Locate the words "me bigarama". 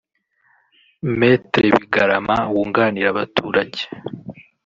1.19-2.37